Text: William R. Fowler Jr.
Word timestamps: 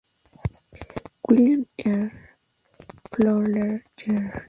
William 1.27 1.61
R. 1.85 2.11
Fowler 3.11 3.73
Jr. 3.97 4.33